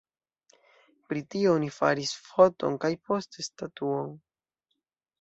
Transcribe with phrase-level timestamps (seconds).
[1.13, 4.13] Pri tio oni faris foton kaj poste statuon.